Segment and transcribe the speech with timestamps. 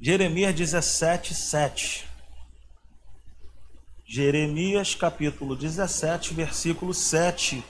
[0.00, 2.06] Jeremias 17, 7.
[4.06, 7.64] Jeremias capítulo 17, versículo 7.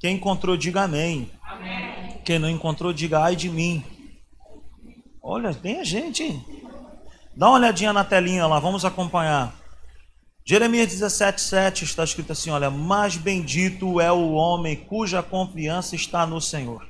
[0.00, 1.30] Quem encontrou, diga amém.
[1.40, 2.20] amém.
[2.24, 3.84] Quem não encontrou, diga ai de mim.
[5.22, 6.44] Olha, tem a gente, hein?
[7.36, 9.54] Dá uma olhadinha na telinha lá, vamos acompanhar.
[10.44, 16.26] Jeremias 17, 7 está escrito assim: Olha, mais bendito é o homem cuja confiança está
[16.26, 16.84] no Senhor,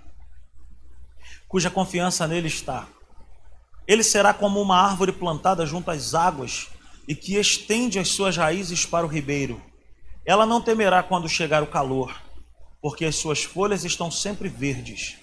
[1.47, 2.89] cuja confiança nele está.
[3.87, 6.69] Ele será como uma árvore plantada junto às águas
[7.07, 9.61] e que estende as suas raízes para o ribeiro.
[10.25, 12.15] Ela não temerá quando chegar o calor,
[12.81, 15.17] porque as suas folhas estão sempre verdes.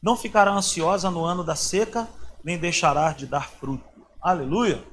[0.00, 2.08] Não ficará ansiosa no ano da seca,
[2.44, 3.84] nem deixará de dar fruto.
[4.22, 4.84] Aleluia!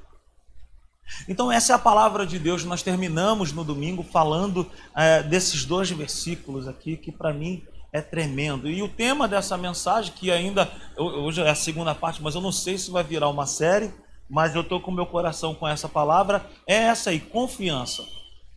[1.28, 2.64] Então, essa é a palavra de Deus.
[2.64, 7.62] Nós terminamos no domingo falando é, desses dois versículos aqui, que para mim
[7.94, 8.68] é tremendo.
[8.68, 12.50] E o tema dessa mensagem, que ainda hoje é a segunda parte, mas eu não
[12.50, 13.94] sei se vai virar uma série,
[14.28, 18.04] mas eu estou com meu coração com essa palavra, é essa aí, confiança.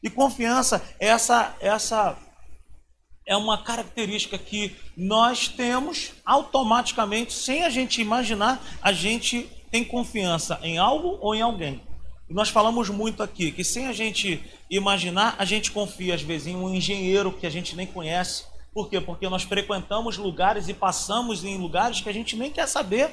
[0.02, 2.18] E confiança, essa, essa
[3.28, 10.60] é uma característica que nós temos automaticamente, sem a gente imaginar, a gente tem confiança
[10.64, 11.80] em algo ou em alguém.
[12.28, 16.56] Nós falamos muito aqui que sem a gente imaginar, a gente confia às vezes em
[16.56, 19.02] um engenheiro que a gente nem conhece, por quê?
[19.02, 23.10] Porque nós frequentamos lugares e passamos em lugares que a gente nem quer saber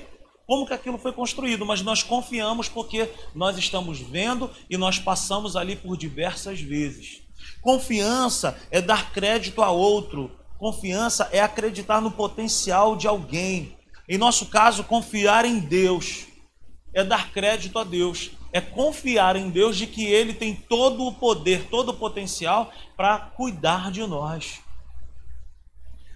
[0.46, 5.56] como que aquilo foi construído, mas nós confiamos porque nós estamos vendo e nós passamos
[5.56, 7.22] ali por diversas vezes.
[7.62, 10.30] Confiança é dar crédito a outro.
[10.58, 13.74] Confiança é acreditar no potencial de alguém.
[14.06, 16.26] Em nosso caso, confiar em Deus
[16.92, 21.14] é dar crédito a Deus, é confiar em Deus de que Ele tem todo o
[21.14, 24.62] poder, todo o potencial para cuidar de nós.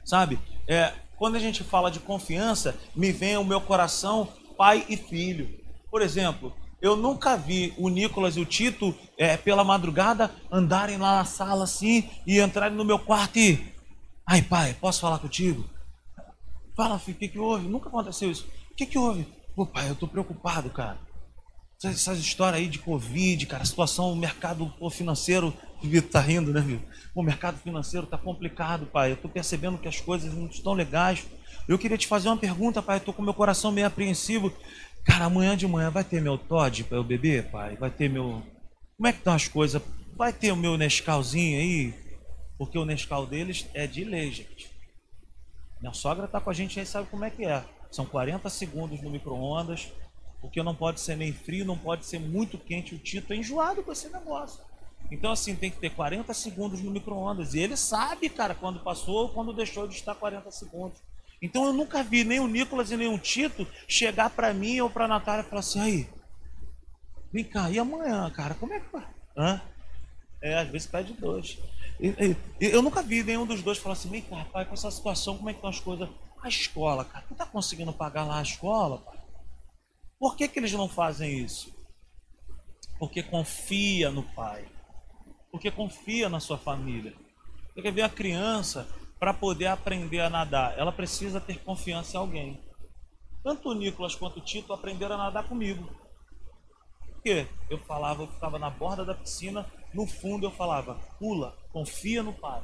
[0.08, 0.38] Sabe?
[0.66, 5.60] É, quando a gente fala de confiança, me vem ao meu coração pai e filho.
[5.90, 11.16] Por exemplo, eu nunca vi o Nicolas e o Tito, é, pela madrugada, andarem lá
[11.16, 13.70] na sala assim e entrarem no meu quarto e.
[14.26, 15.68] Ai, pai, posso falar contigo?
[16.74, 17.68] Fala, filho, o que, que houve?
[17.68, 18.46] Nunca aconteceu isso.
[18.70, 19.28] O que, que houve?
[19.54, 20.98] Pô, pai, eu tô preocupado, cara.
[21.84, 25.52] Essas histórias aí de Covid, cara, situação, o mercado financeiro,
[25.82, 26.80] o Vitor tá rindo, né, viu?
[27.14, 29.12] O mercado financeiro tá complicado, pai.
[29.12, 31.26] Eu tô percebendo que as coisas não estão legais.
[31.66, 32.96] Eu queria te fazer uma pergunta, pai.
[32.96, 34.52] Eu tô com meu coração meio apreensivo.
[35.04, 37.76] Cara, amanhã de manhã vai ter meu Todd para eu beber, pai?
[37.76, 38.42] Vai ter meu.
[38.96, 39.80] Como é que estão as coisas?
[40.16, 41.94] Vai ter o meu Nescauzinho aí?
[42.56, 44.70] Porque o Nescau deles é de lei, gente.
[45.80, 47.64] Minha sogra tá com a gente aí, sabe como é que é.
[47.90, 49.88] São 40 segundos no micro-ondas
[50.40, 52.94] porque não pode ser nem frio, não pode ser muito quente.
[52.94, 54.60] O Tito é enjoado com esse negócio.
[55.10, 57.54] Então, assim, tem que ter 40 segundos no micro-ondas.
[57.54, 60.98] E ele sabe, cara, quando passou ou quando deixou de estar 40 segundos.
[61.40, 64.90] Então, eu nunca vi nem o Nicolas e nem o Tito chegar para mim ou
[64.90, 66.08] para Natália e falar assim: aí,
[67.32, 69.06] vem cá, e amanhã, cara, como é que vai?
[69.36, 69.60] Hã?
[70.42, 71.58] É, às vezes pede dois.
[72.00, 74.90] E, e, eu nunca vi nenhum dos dois falar assim: vem cá, pai, com essa
[74.90, 76.08] situação, como é que estão as coisas?
[76.42, 79.18] A escola, cara, tu tá conseguindo pagar lá a escola, pai?
[80.18, 81.72] Por que, que eles não fazem isso?
[82.98, 84.66] Porque confia no pai.
[85.50, 87.14] Porque confia na sua família.
[87.74, 88.88] Você quer ver a criança,
[89.18, 92.60] para poder aprender a nadar, ela precisa ter confiança em alguém.
[93.42, 95.88] Tanto o Nicolas quanto o Tito aprenderam a nadar comigo.
[97.06, 97.46] Por quê?
[97.68, 102.32] Eu falava, eu ficava na borda da piscina, no fundo eu falava, pula, confia no
[102.32, 102.62] pai.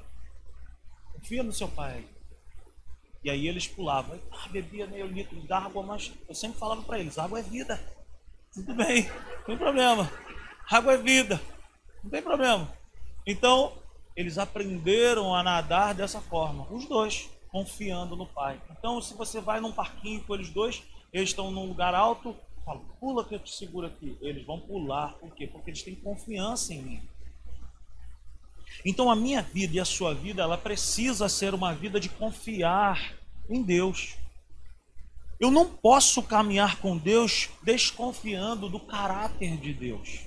[1.12, 2.04] Confia no seu pai.
[3.24, 4.20] E aí eles pulavam.
[4.30, 7.80] Ah, bebia meio litro de água, mas eu sempre falava para eles: água é vida.
[8.52, 9.08] Tudo bem,
[9.38, 10.10] não tem problema.
[10.70, 11.40] Água é vida,
[12.04, 12.70] não tem problema.
[13.26, 13.72] Então,
[14.14, 18.60] eles aprenderam a nadar dessa forma, os dois, confiando no pai.
[18.70, 20.82] Então, se você vai num parquinho com eles dois,
[21.12, 24.16] eles estão num lugar alto, fala, pula que eu te seguro aqui.
[24.20, 25.46] Eles vão pular, por quê?
[25.46, 27.08] Porque eles têm confiança em mim.
[28.84, 33.14] Então a minha vida e a sua vida, ela precisa ser uma vida de confiar
[33.48, 34.16] em Deus.
[35.38, 40.26] Eu não posso caminhar com Deus desconfiando do caráter de Deus.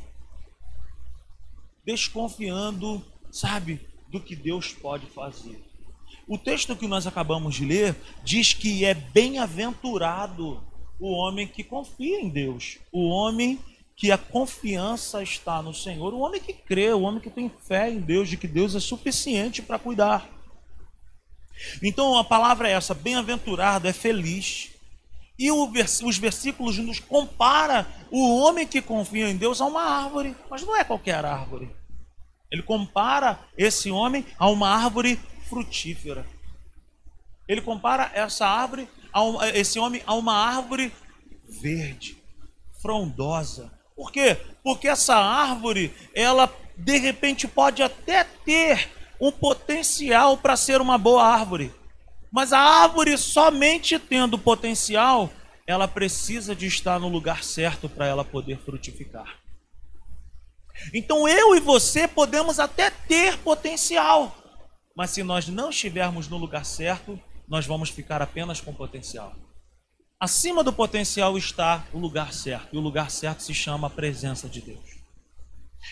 [1.88, 3.02] Desconfiando,
[3.32, 3.80] sabe,
[4.10, 5.64] do que Deus pode fazer.
[6.28, 7.96] O texto que nós acabamos de ler
[8.26, 10.62] diz que é bem-aventurado
[11.00, 13.58] o homem que confia em Deus, o homem
[13.96, 17.90] que a confiança está no Senhor, o homem que crê, o homem que tem fé
[17.90, 20.30] em Deus, de que Deus é suficiente para cuidar.
[21.82, 24.72] Então a palavra é essa: bem-aventurado é feliz.
[25.40, 30.64] E os versículos nos compara o homem que confia em Deus a uma árvore, mas
[30.64, 31.77] não é qualquer árvore.
[32.52, 36.26] Ele compara esse homem a uma árvore frutífera.
[37.48, 38.88] Ele compara essa árvore,
[39.54, 40.92] esse homem a uma árvore
[41.48, 42.18] verde
[42.82, 43.72] frondosa.
[43.96, 44.38] Por quê?
[44.64, 48.90] Porque essa árvore, ela de repente pode até ter
[49.20, 51.74] um potencial para ser uma boa árvore.
[52.32, 55.30] Mas a árvore somente tendo potencial,
[55.66, 59.40] ela precisa de estar no lugar certo para ela poder frutificar.
[60.94, 64.36] Então eu e você podemos até ter potencial,
[64.96, 69.36] mas se nós não estivermos no lugar certo, nós vamos ficar apenas com potencial.
[70.20, 74.50] Acima do potencial está o lugar certo, e o lugar certo se chama a presença
[74.50, 74.98] de Deus.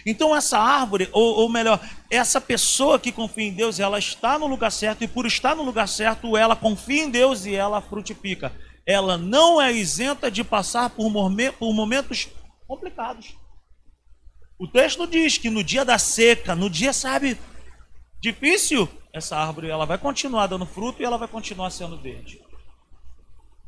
[0.05, 1.79] Então essa árvore, ou, ou, melhor,
[2.09, 5.63] essa pessoa que confia em Deus, ela está no lugar certo e por estar no
[5.63, 8.51] lugar certo, ela confia em Deus e ela frutifica.
[8.85, 11.11] Ela não é isenta de passar por,
[11.59, 12.27] por momentos
[12.67, 13.35] complicados.
[14.57, 17.37] O texto diz que no dia da seca, no dia, sabe,
[18.21, 22.41] difícil, essa árvore ela vai continuar dando fruto e ela vai continuar sendo verde.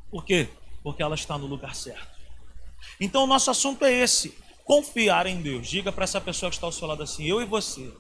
[0.10, 0.48] Por quê?
[0.81, 2.18] Porque ela está no lugar certo.
[3.00, 5.68] Então o nosso assunto é esse confiar em Deus.
[5.68, 7.92] Diga para essa pessoa que está ao seu lado assim: eu e você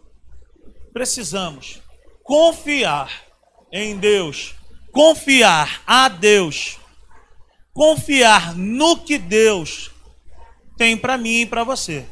[0.93, 1.81] precisamos
[2.23, 3.25] confiar
[3.71, 4.55] em Deus,
[4.91, 6.77] confiar a Deus,
[7.73, 9.91] confiar no que Deus
[10.77, 12.05] tem para mim e para você.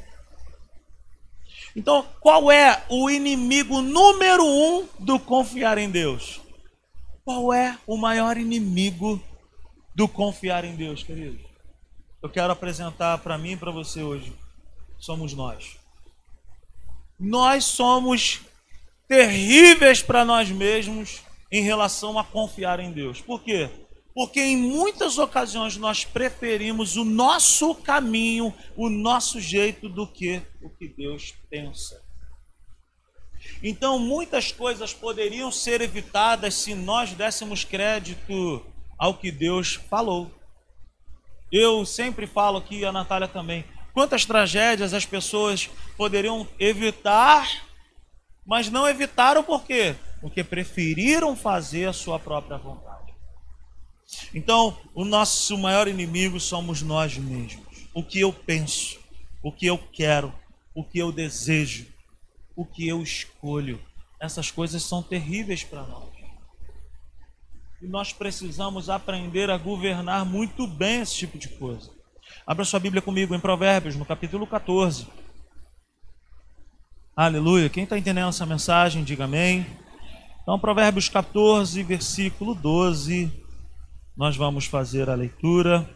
[1.75, 6.39] Então, qual é o inimigo número um do confiar em Deus?
[7.25, 9.21] Qual é o maior inimigo
[9.93, 11.39] do confiar em Deus, querido?
[12.21, 14.33] Eu quero apresentar para mim e para você hoje
[14.97, 15.77] somos nós.
[17.19, 18.41] Nós somos
[19.07, 21.21] terríveis para nós mesmos
[21.51, 23.21] em relação a confiar em Deus.
[23.21, 23.69] Por quê?
[24.15, 30.69] Porque em muitas ocasiões nós preferimos o nosso caminho, o nosso jeito do que o
[30.69, 32.01] que Deus pensa.
[33.61, 38.65] Então, muitas coisas poderiam ser evitadas se nós dessemos crédito
[38.97, 40.31] ao que Deus falou.
[41.51, 43.63] Eu sempre falo aqui, a Natália também,
[43.95, 47.65] Quantas tragédias as pessoas poderiam evitar,
[48.45, 49.95] mas não evitaram por quê?
[50.19, 52.94] Porque preferiram fazer a sua própria vontade.
[54.33, 57.63] Então, o nosso maior inimigo somos nós mesmos.
[57.93, 58.99] O que eu penso,
[59.41, 60.33] o que eu quero,
[60.73, 61.87] o que eu desejo,
[62.55, 63.81] o que eu escolho.
[64.19, 66.09] Essas coisas são terríveis para nós.
[67.81, 71.91] E nós precisamos aprender a governar muito bem esse tipo de coisa.
[72.45, 75.07] Abra sua Bíblia comigo em Provérbios, no capítulo 14.
[77.15, 77.69] Aleluia.
[77.69, 79.65] Quem está entendendo essa mensagem, diga amém.
[80.41, 83.44] Então, Provérbios 14, versículo 12.
[84.17, 85.89] Nós vamos fazer a leitura.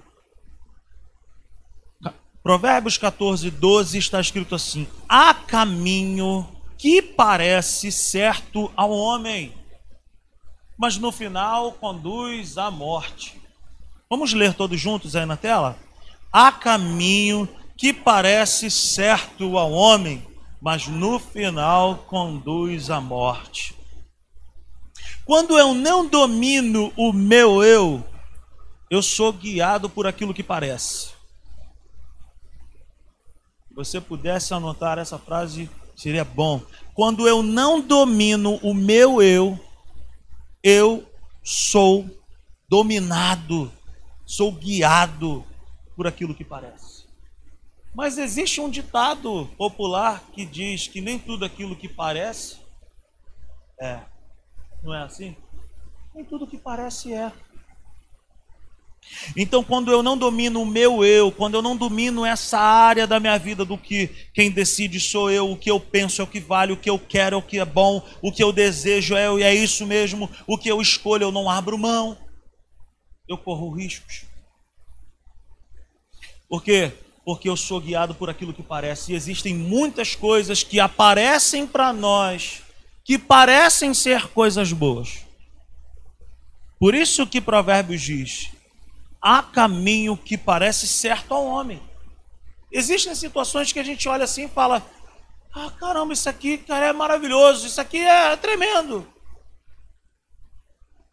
[2.44, 6.46] Provérbios 14, 12 está escrito assim: Há caminho
[6.78, 9.54] que parece certo ao homem,
[10.78, 13.42] mas no final conduz à morte.
[14.10, 15.78] Vamos ler todos juntos aí na tela?
[16.32, 20.28] Há caminho que parece certo ao homem,
[20.62, 23.74] mas no final conduz à morte.
[25.24, 28.04] Quando eu não domino o meu eu,
[28.90, 31.10] eu sou guiado por aquilo que parece.
[33.68, 36.62] Se você pudesse anotar essa frase, seria bom.
[36.94, 39.60] Quando eu não domino o meu eu,
[40.64, 41.08] eu
[41.44, 42.10] sou
[42.68, 43.72] dominado,
[44.26, 45.46] sou guiado
[45.96, 47.08] por aquilo que parece.
[47.94, 52.58] Mas existe um ditado popular que diz que nem tudo aquilo que parece
[53.80, 54.02] é.
[54.84, 55.36] Não é assim?
[56.14, 57.32] Nem tudo que parece é.
[59.36, 63.20] Então, quando eu não domino o meu eu, quando eu não domino essa área da
[63.20, 66.40] minha vida do que quem decide sou eu, o que eu penso é o que
[66.40, 69.26] vale, o que eu quero é o que é bom, o que eu desejo é,
[69.42, 72.18] é isso mesmo, o que eu escolho eu não abro mão,
[73.28, 74.24] eu corro riscos.
[76.48, 76.92] Por quê?
[77.24, 79.12] Porque eu sou guiado por aquilo que parece.
[79.12, 82.64] E existem muitas coisas que aparecem para nós
[83.10, 85.26] que parecem ser coisas boas.
[86.80, 88.52] Por isso que Provérbios diz:
[89.22, 91.82] há caminho que parece certo ao homem.
[92.72, 94.86] Existem situações que a gente olha assim e fala:
[95.54, 99.08] ah, caramba, isso aqui, cara, é maravilhoso, isso aqui é tremendo.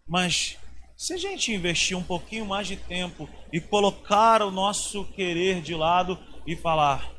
[0.06, 0.56] Mas
[0.96, 5.74] se a gente investir um pouquinho mais de tempo e colocar o nosso querer de
[5.74, 7.10] lado e falar: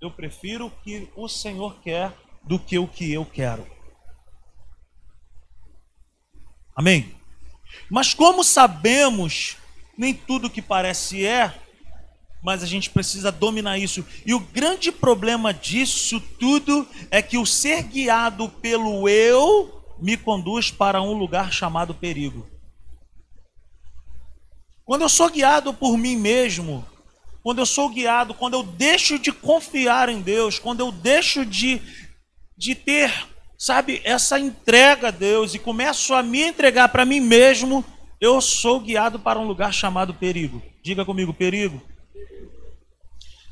[0.00, 2.12] eu prefiro o que o Senhor quer
[2.44, 3.66] do que o que eu quero.
[6.76, 7.14] Amém?
[7.90, 9.56] Mas como sabemos,
[9.98, 11.52] nem tudo que parece é,
[12.40, 14.06] mas a gente precisa dominar isso.
[14.24, 20.70] E o grande problema disso tudo é que o ser guiado pelo eu me conduz
[20.70, 22.46] para um lugar chamado perigo.
[24.84, 26.86] Quando eu sou guiado por mim mesmo,
[27.42, 31.82] quando eu sou guiado, quando eu deixo de confiar em Deus, quando eu deixo de,
[32.56, 33.12] de ter,
[33.58, 37.84] sabe, essa entrega a Deus e começo a me entregar para mim mesmo,
[38.20, 40.62] eu sou guiado para um lugar chamado perigo.
[40.82, 41.80] Diga comigo, perigo.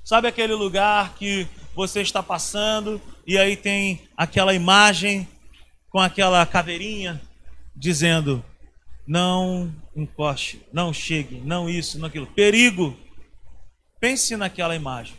[0.04, 5.28] Sabe aquele lugar que você está passando e aí tem aquela imagem
[5.90, 7.20] com aquela caveirinha
[7.74, 8.44] dizendo:
[9.06, 12.26] não encoste, não chegue, não isso, não aquilo.
[12.26, 12.96] Perigo.
[14.00, 15.16] Pense naquela imagem.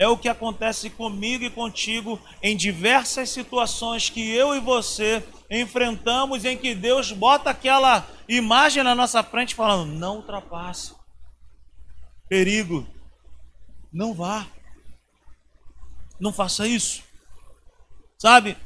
[0.00, 6.46] É o que acontece comigo e contigo em diversas situações que eu e você enfrentamos,
[6.46, 10.94] em que Deus bota aquela imagem na nossa frente falando: não ultrapasse.
[12.30, 12.88] Perigo.
[13.92, 14.46] Não vá.
[16.18, 17.02] Não faça isso.
[18.18, 18.56] Sabe?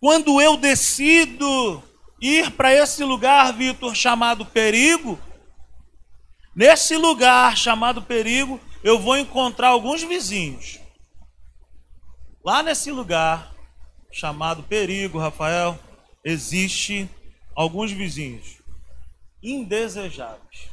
[0.00, 1.80] Quando eu decido
[2.20, 5.20] ir para esse lugar, Vitor, chamado perigo,
[6.56, 10.78] nesse lugar chamado perigo, eu vou encontrar alguns vizinhos.
[12.44, 13.54] Lá nesse lugar
[14.10, 15.78] chamado perigo, Rafael,
[16.24, 17.08] existe
[17.54, 18.60] alguns vizinhos
[19.42, 20.70] indesejáveis.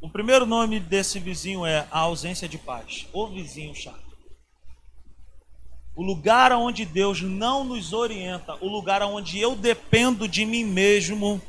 [0.00, 4.10] O primeiro nome desse vizinho é a ausência de paz, o vizinho chato.
[5.94, 11.40] O lugar onde Deus não nos orienta, o lugar onde eu dependo de mim mesmo.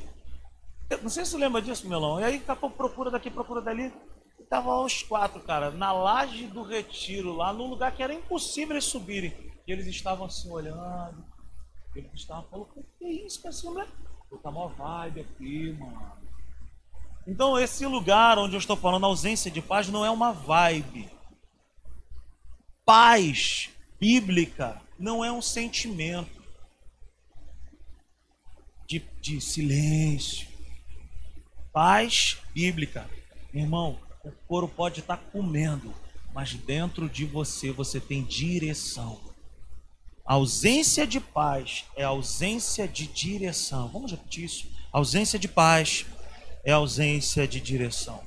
[1.01, 2.19] Não sei se você lembra disso, Melão.
[2.19, 3.93] E aí, capô, procura daqui, procura dali.
[4.51, 8.83] Tava os quatro, cara, na laje do retiro, lá num lugar que era impossível eles
[8.83, 9.33] subirem.
[9.65, 11.23] E eles estavam assim olhando.
[11.95, 13.55] Eles estavam falando, o que é isso, cara?
[13.55, 13.87] Esse mulher?
[14.43, 16.17] Tá uma vibe aqui, mano.
[17.25, 21.09] Então, esse lugar onde eu estou falando, ausência de paz, não é uma vibe.
[22.83, 26.43] Paz bíblica não é um sentimento
[28.85, 30.45] de, de silêncio.
[31.71, 33.09] Paz bíblica,
[33.53, 35.93] irmão, o couro pode estar comendo,
[36.33, 39.19] mas dentro de você você tem direção.
[40.25, 43.89] A ausência de paz é ausência de direção.
[43.89, 44.67] Vamos repetir isso?
[44.91, 46.05] Ausência de paz
[46.63, 48.21] é ausência de direção.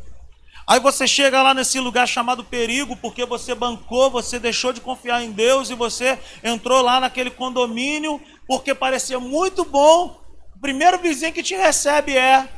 [0.66, 5.22] Aí você chega lá nesse lugar chamado perigo, porque você bancou, você deixou de confiar
[5.22, 10.20] em Deus e você entrou lá naquele condomínio porque parecia muito bom.
[10.56, 12.48] O primeiro vizinho que te recebe é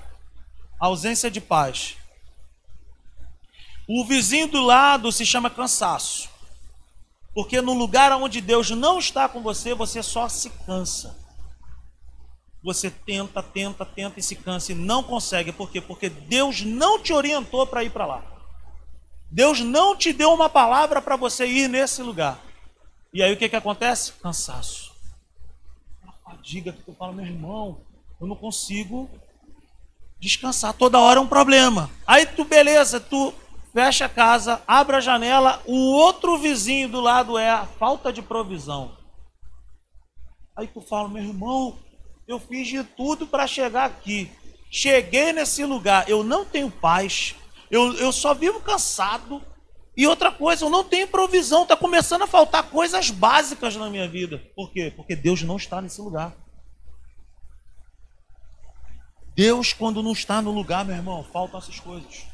[0.79, 1.97] ausência de paz.
[3.89, 6.29] O vizinho do lado se chama cansaço.
[7.35, 11.17] Porque no lugar onde Deus não está com você, você só se cansa.
[12.63, 15.53] Você tenta, tenta, tenta e se cansa e não consegue.
[15.53, 15.81] Por quê?
[15.81, 18.25] Porque Deus não te orientou para ir para lá.
[19.31, 22.41] Deus não te deu uma palavra para você ir nesse lugar.
[23.13, 24.13] E aí o que, que acontece?
[24.15, 24.93] Cansaço.
[26.09, 27.81] A fadiga que tu fala, meu irmão,
[28.21, 29.11] eu não consigo
[30.19, 30.73] descansar.
[30.73, 31.91] Toda hora é um problema.
[32.07, 33.33] Aí tu, beleza, tu
[33.77, 38.23] fecha a casa, abre a janela, o outro vizinho do lado é a falta de
[38.23, 38.97] provisão.
[40.57, 41.79] Aí tu fala, meu irmão,
[42.27, 44.33] eu fiz de tudo para chegar aqui.
[44.71, 47.35] Cheguei nesse lugar, eu não tenho paz,
[47.71, 49.43] eu, eu só vivo cansado.
[49.95, 54.09] E outra coisa, eu não tenho provisão, está começando a faltar coisas básicas na minha
[54.09, 54.43] vida.
[54.57, 54.91] Por quê?
[54.97, 56.35] Porque Deus não está nesse lugar.
[59.35, 62.25] Deus, quando não está no lugar, meu irmão, faltam essas coisas.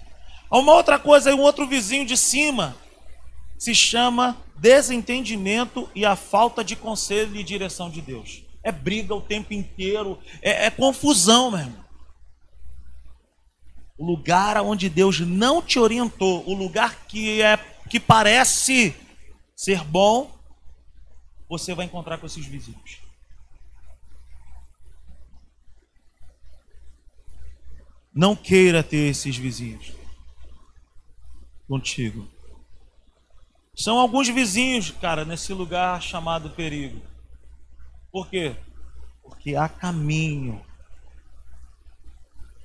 [0.52, 2.76] Uma outra coisa, um outro vizinho de cima
[3.56, 9.21] se chama desentendimento e a falta de conselho e direção de Deus é briga o
[9.21, 11.85] tempo inteiro, é, é confusão, meu irmão.
[13.97, 17.56] O lugar onde Deus não te orientou, o lugar que é
[17.88, 18.94] que parece
[19.56, 20.30] ser bom,
[21.49, 23.00] você vai encontrar com esses vizinhos.
[28.14, 30.01] Não queira ter esses vizinhos
[31.73, 32.29] contigo.
[33.75, 37.00] São alguns vizinhos, cara, nesse lugar chamado perigo.
[38.11, 38.55] Por quê?
[39.23, 40.62] Porque há caminho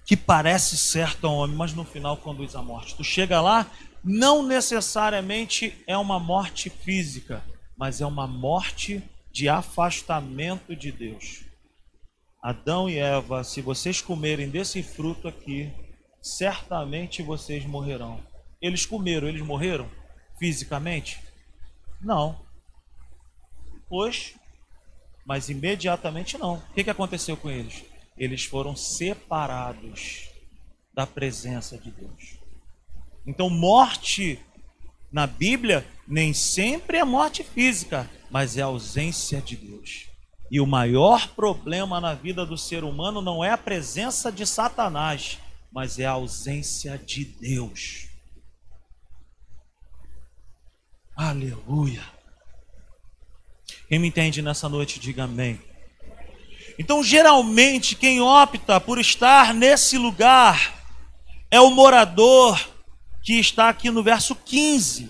[0.06, 2.98] que parece certo ao homem, mas no final conduz à morte.
[2.98, 3.66] Tu chega lá,
[4.04, 7.42] não necessariamente é uma morte física,
[7.78, 11.46] mas é uma morte de afastamento de Deus.
[12.44, 15.72] Adão e Eva, se vocês comerem desse fruto aqui,
[16.22, 18.22] certamente vocês morrerão.
[18.62, 19.90] Eles comeram, eles morreram
[20.38, 21.20] fisicamente?
[22.02, 22.40] Não.
[23.88, 24.36] Pois
[25.28, 26.54] mas imediatamente não.
[26.54, 27.84] O que, que aconteceu com eles?
[28.18, 30.30] Eles foram separados
[30.94, 32.38] da presença de Deus.
[33.26, 34.40] Então, morte
[35.12, 40.08] na Bíblia nem sempre é morte física, mas é ausência de Deus.
[40.50, 45.40] E o maior problema na vida do ser humano não é a presença de Satanás,
[45.70, 48.07] mas é a ausência de Deus.
[51.18, 52.04] Aleluia.
[53.90, 55.60] Quem me entende nessa noite, diga amém.
[56.78, 60.76] Então, geralmente, quem opta por estar nesse lugar
[61.50, 62.64] é o morador
[63.24, 65.10] que está aqui no verso 15.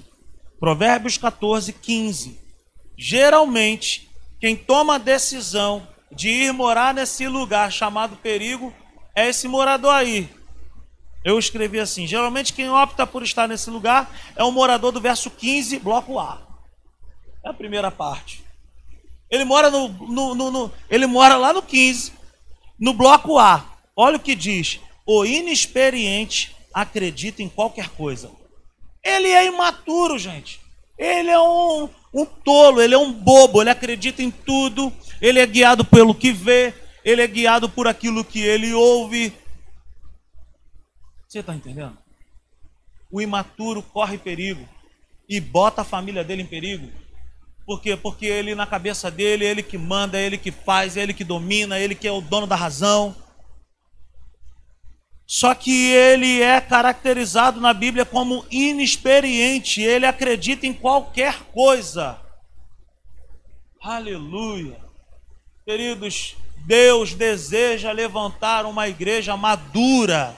[0.57, 2.39] Provérbios 14, 15.
[2.97, 4.09] Geralmente,
[4.39, 8.73] quem toma a decisão de ir morar nesse lugar chamado perigo
[9.13, 10.29] é esse morador aí.
[11.27, 15.29] Eu escrevi assim: geralmente quem opta por estar nesse lugar é o morador do verso
[15.29, 16.41] 15, bloco A.
[17.43, 18.45] É a primeira parte.
[19.29, 22.13] Ele mora no, no, no, no, ele mora lá no 15,
[22.79, 23.65] no bloco A.
[23.93, 28.31] Olha o que diz: o inexperiente acredita em qualquer coisa.
[29.03, 30.61] Ele é imaturo, gente.
[30.97, 35.45] Ele é um, um tolo, ele é um bobo, ele acredita em tudo, ele é
[35.45, 39.33] guiado pelo que vê, ele é guiado por aquilo que ele ouve.
[41.27, 41.97] Você está entendendo?
[43.11, 44.67] O imaturo corre perigo
[45.27, 46.89] e bota a família dele em perigo
[47.67, 47.97] por quê?
[47.97, 51.13] Porque ele, na cabeça dele, é ele que manda, é ele que faz, é ele
[51.13, 53.13] que domina, ele que é o dono da razão.
[55.25, 62.17] Só que ele é caracterizado na Bíblia como inexperiente, ele acredita em qualquer coisa.
[63.81, 64.79] Aleluia.
[65.65, 70.33] Queridos, Deus deseja levantar uma igreja madura,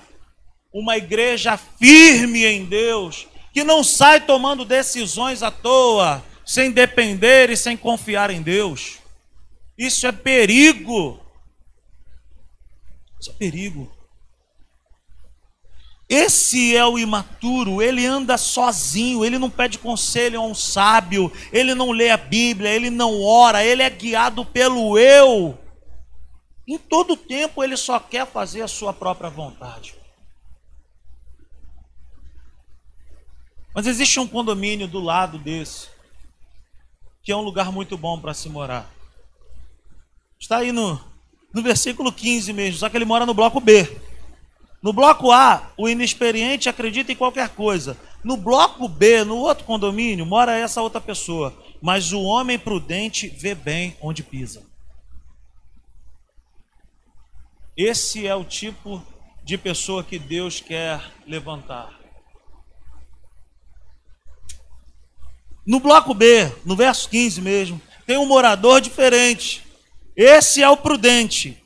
[0.73, 7.57] uma igreja firme em Deus, que não sai tomando decisões à toa, sem depender e
[7.57, 8.99] sem confiar em Deus.
[9.77, 11.19] Isso é perigo.
[13.19, 13.91] Isso é perigo.
[16.09, 21.75] Esse é o imaturo, ele anda sozinho, ele não pede conselho a um sábio, ele
[21.75, 25.55] não lê a Bíblia, ele não ora, ele é guiado pelo eu.
[26.67, 29.98] Em todo tempo ele só quer fazer a sua própria vontade.
[33.79, 35.87] Mas existe um condomínio do lado desse
[37.23, 38.93] que é um lugar muito bom para se morar.
[40.37, 40.99] Está aí no,
[41.53, 43.87] no versículo 15 mesmo, só que ele mora no bloco B.
[44.83, 47.97] No bloco A, o inexperiente acredita em qualquer coisa.
[48.21, 51.57] No bloco B, no outro condomínio, mora essa outra pessoa.
[51.81, 54.61] Mas o homem prudente vê bem onde pisa.
[57.77, 59.01] Esse é o tipo
[59.41, 61.98] de pessoa que Deus quer levantar.
[65.69, 69.63] No bloco B, no verso 15 mesmo, tem um morador diferente.
[70.15, 71.63] Esse é o prudente.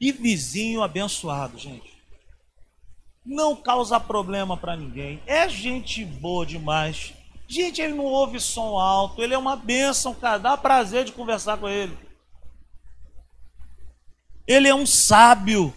[0.00, 2.02] E vizinho abençoado, gente.
[3.24, 5.22] Não causa problema para ninguém.
[5.24, 7.12] É gente boa demais.
[7.46, 9.22] Gente, ele não ouve som alto.
[9.22, 10.38] Ele é uma bênção, cara.
[10.38, 11.96] Dá prazer de conversar com ele.
[14.48, 15.72] Ele é um sábio.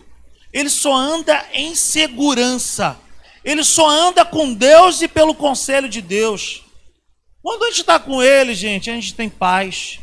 [0.51, 2.97] Ele só anda em segurança.
[3.45, 6.67] Ele só anda com Deus e pelo conselho de Deus.
[7.41, 9.99] Quando a gente está com Ele, gente, a gente tem paz,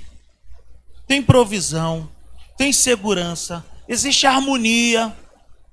[1.06, 2.10] tem provisão,
[2.56, 5.14] tem segurança, existe harmonia,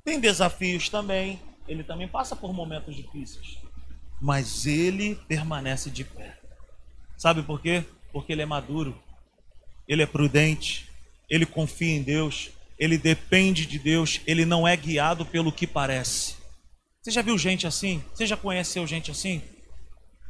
[0.04, 1.42] tem desafios também.
[1.68, 3.58] Ele também passa por momentos difíceis,
[4.22, 6.38] mas ele permanece de pé.
[7.18, 7.86] Sabe por quê?
[8.12, 9.02] Porque ele é maduro,
[9.88, 10.90] ele é prudente,
[11.30, 16.36] ele confia em Deus, ele depende de Deus, ele não é guiado pelo que parece.
[17.02, 18.04] Você já viu gente assim?
[18.14, 19.42] Você já conheceu gente assim?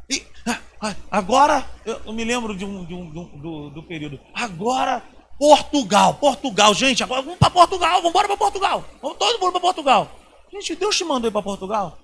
[0.10, 4.20] E, ah, agora, eu me lembro de um, de um, de um do, do, período.
[4.34, 5.04] Agora,
[5.38, 8.86] Portugal, Portugal, gente, agora vamos para Portugal, vamos embora para Portugal.
[9.02, 10.12] Vamos todo mundo para Portugal.
[10.52, 11.98] Gente, Deus te mandou ir para Portugal?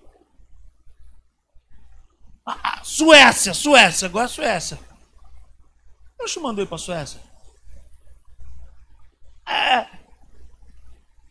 [2.46, 4.80] Ah, ah, Suécia, Suécia, agora é Suécia.
[6.18, 7.22] Deus te mandou ir para Suécia?
[9.46, 9.99] É,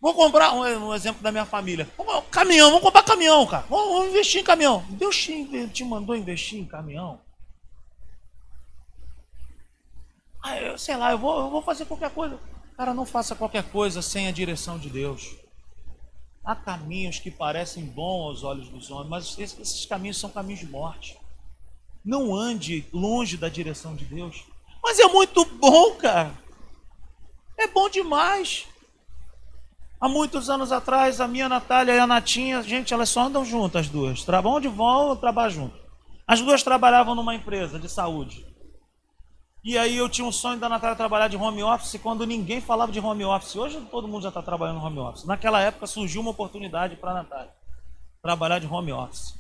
[0.01, 1.89] Vou comprar um, um, exemplo da minha família.
[2.31, 3.67] Caminhão, vamos comprar caminhão, cara.
[3.69, 4.85] Vamos, vamos investir em caminhão.
[4.91, 7.21] Deus te, te, mandou investir em caminhão.
[10.41, 12.39] Ah, eu, sei lá, eu vou, eu vou fazer qualquer coisa.
[12.77, 15.35] Cara, não faça qualquer coisa sem a direção de Deus.
[16.45, 20.61] Há caminhos que parecem bons aos olhos dos homens, mas esses, esses caminhos são caminhos
[20.61, 21.19] de morte.
[22.05, 24.45] Não ande longe da direção de Deus.
[24.81, 26.33] Mas é muito bom, cara.
[27.59, 28.69] É bom demais.
[30.01, 33.87] Há muitos anos atrás, a minha Natália e a Natinha, gente, elas só andam juntas,
[33.87, 34.25] as duas.
[34.45, 35.77] Onde vão, trabalham junto.
[36.25, 38.47] As duas trabalhavam numa empresa de saúde.
[39.65, 42.93] E aí eu tinha um sonho da Natália trabalhar de home office quando ninguém falava
[42.93, 43.57] de home office.
[43.57, 45.25] Hoje todo mundo já está trabalhando home office.
[45.25, 47.53] Naquela época surgiu uma oportunidade para a Natália
[48.23, 49.35] trabalhar de home office.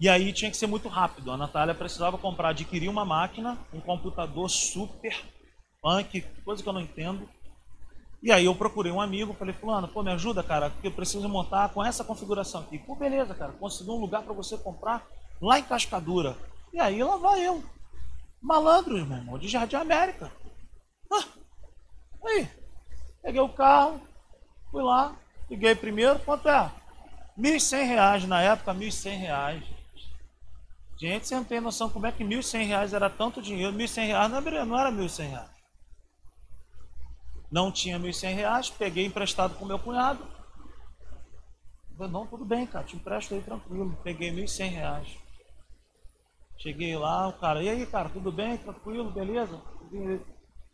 [0.00, 1.30] E aí tinha que ser muito rápido.
[1.30, 5.16] A Natália precisava comprar, adquirir uma máquina, um computador super
[5.80, 7.28] punk, coisa que eu não entendo
[8.22, 11.26] e aí eu procurei um amigo, falei, fulano, pô, me ajuda, cara, porque eu preciso
[11.28, 12.78] montar com essa configuração aqui.
[12.78, 15.06] Pô, beleza, cara, consegui um lugar para você comprar
[15.40, 16.36] lá em Cascadura.
[16.72, 17.62] E aí lá vai eu.
[18.42, 20.30] Malandro, meu irmão, de Jardim América.
[21.10, 21.24] Ah,
[22.26, 22.48] aí,
[23.22, 24.00] peguei o carro,
[24.70, 25.16] fui lá,
[25.48, 26.70] liguei primeiro, quanto é?
[27.36, 29.62] R$ 1.100 na época, R$ 1.100.
[30.98, 33.74] Gente, você não tem noção como é que R$ 1.100 era tanto dinheiro.
[33.74, 34.28] R$ 1.100
[34.66, 35.59] não era, R$ 1.100.
[37.50, 40.24] Não tinha R$ 1.100, peguei emprestado com meu cunhado.
[41.96, 43.98] Falei, não, tudo bem, cara, te empresto aí tranquilo.
[44.02, 45.06] Peguei R$ 1.100.
[46.58, 48.56] Cheguei lá, o cara, e aí, cara, tudo bem?
[48.58, 49.60] Tranquilo, beleza?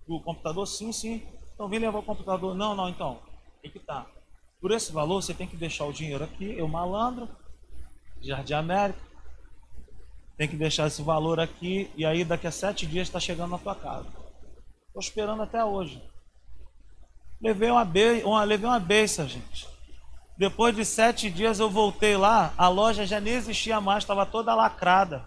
[0.06, 1.26] O computador, sim, sim.
[1.54, 2.54] Então vem levar o computador.
[2.54, 3.20] Não, não, então.
[3.62, 4.06] Tem que tá.
[4.60, 7.28] Por esse valor, você tem que deixar o dinheiro aqui, eu malandro,
[8.20, 9.00] Jardim América.
[10.36, 13.58] Tem que deixar esse valor aqui e aí daqui a sete dias está chegando na
[13.58, 14.08] tua casa.
[14.88, 16.02] Estou esperando até hoje.
[17.40, 19.68] Levei uma, be uma, levei uma beça, gente.
[20.38, 24.54] Depois de sete dias eu voltei lá, a loja já nem existia mais, estava toda
[24.54, 25.26] lacrada.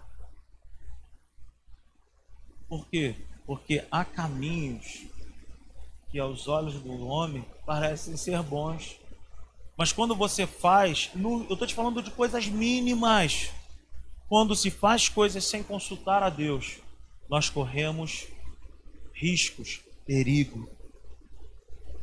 [2.68, 3.16] Por quê?
[3.44, 5.06] Porque há caminhos
[6.10, 9.00] que aos olhos do homem parecem ser bons,
[9.76, 13.50] mas quando você faz, no, eu estou te falando de coisas mínimas.
[14.28, 16.78] Quando se faz coisas sem consultar a Deus,
[17.28, 18.26] nós corremos
[19.14, 20.68] riscos, perigo.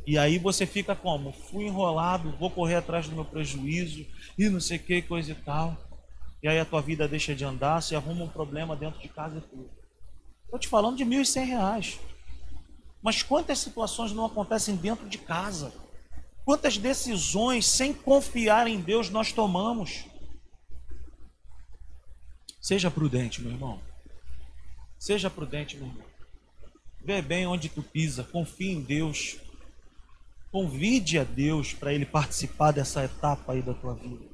[0.08, 1.34] E aí você fica como?
[1.34, 4.06] Fui enrolado, vou correr atrás do meu prejuízo
[4.38, 5.76] e não sei que, coisa e tal.
[6.42, 9.36] E aí a tua vida deixa de andar, você arruma um problema dentro de casa
[9.36, 9.70] e tudo.
[10.44, 11.98] Estou te falando de R$ 1.100.
[13.02, 15.74] Mas quantas situações não acontecem dentro de casa?
[16.42, 20.06] Quantas decisões sem confiar em Deus nós tomamos?
[22.62, 23.78] Seja prudente, meu irmão.
[24.98, 26.06] Seja prudente, meu irmão.
[27.04, 29.36] Vê bem onde tu pisa, confie em Deus.
[30.50, 34.24] Convide a Deus para Ele participar dessa etapa aí da tua vida.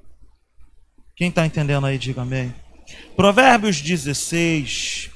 [1.17, 2.55] Quem está entendendo aí, diga amém.
[3.17, 5.11] Provérbios 16.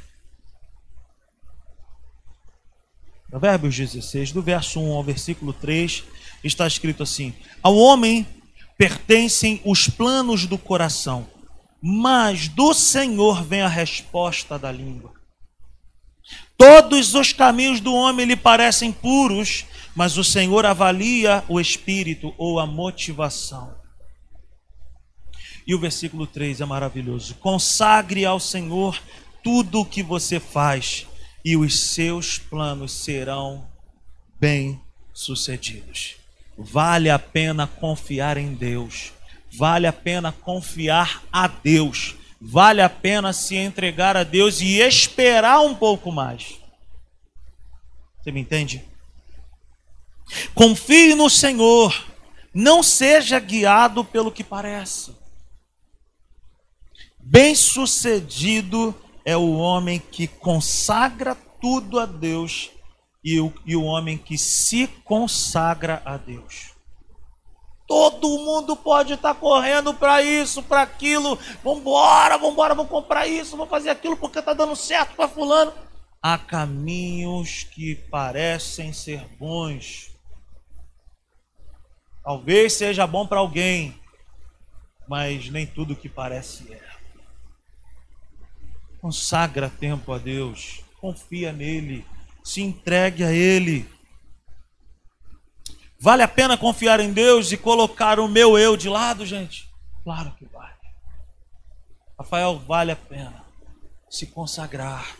[3.28, 6.04] Provérbios 16, do verso 1 ao versículo 3
[6.42, 8.26] está escrito assim: Ao homem
[8.76, 11.28] pertencem os planos do coração,
[11.82, 15.17] mas do Senhor vem a resposta da língua.
[16.98, 22.58] Todos os caminhos do homem lhe parecem puros, mas o Senhor avalia o espírito ou
[22.58, 23.72] a motivação.
[25.64, 29.00] E o versículo 3 é maravilhoso: Consagre ao Senhor
[29.44, 31.06] tudo o que você faz,
[31.44, 33.64] e os seus planos serão
[34.40, 36.16] bem-sucedidos.
[36.58, 39.12] Vale a pena confiar em Deus.
[39.52, 42.16] Vale a pena confiar a Deus.
[42.40, 46.58] Vale a pena se entregar a Deus e esperar um pouco mais.
[48.28, 48.84] Você me entende?
[50.54, 51.94] Confie no Senhor.
[52.52, 55.16] Não seja guiado pelo que parece.
[57.18, 62.70] Bem-sucedido é o homem que consagra tudo a Deus
[63.24, 66.72] e o, e o homem que se consagra a Deus.
[67.86, 71.38] Todo mundo pode estar correndo para isso, para aquilo.
[71.64, 75.28] Vamos embora, vamos embora, vamos comprar isso, vamos fazer aquilo porque está dando certo para
[75.28, 75.87] fulano.
[76.22, 80.10] Há caminhos que parecem ser bons.
[82.22, 83.98] Talvez seja bom para alguém,
[85.08, 86.88] mas nem tudo que parece é.
[89.00, 92.04] Consagra tempo a Deus, confia nele
[92.48, 93.86] se entregue a Ele.
[96.00, 99.68] Vale a pena confiar em Deus e colocar o meu eu de lado, gente?
[100.02, 100.72] Claro que vale.
[102.18, 103.44] Rafael, vale a pena
[104.08, 105.14] se consagrar.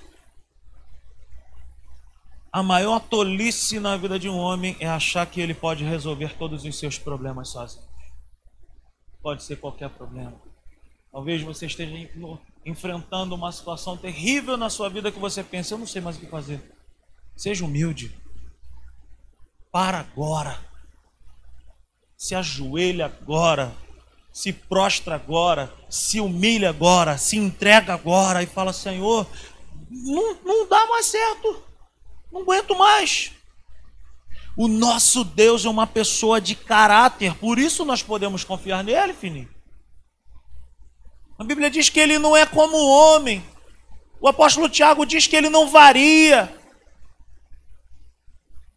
[2.59, 6.65] A maior tolice na vida de um homem é achar que ele pode resolver todos
[6.65, 7.85] os seus problemas sozinho.
[9.23, 10.35] Pode ser qualquer problema.
[11.13, 11.95] Talvez você esteja
[12.67, 16.19] enfrentando uma situação terrível na sua vida que você pensa, eu não sei mais o
[16.19, 16.61] que fazer.
[17.37, 18.13] Seja humilde.
[19.71, 20.59] Para agora.
[22.17, 23.73] Se ajoelha agora.
[24.33, 25.73] Se prostra agora.
[25.89, 27.19] Se humilha agora.
[27.19, 28.43] Se entrega agora.
[28.43, 29.29] E fala: Senhor,
[29.89, 31.68] não, não dá mais certo.
[32.33, 33.33] Não aguento mais.
[34.57, 39.49] O nosso Deus é uma pessoa de caráter, por isso nós podemos confiar nele, Fininho.
[41.39, 43.45] A Bíblia diz que ele não é como o homem.
[44.21, 46.53] O apóstolo Tiago diz que ele não varia.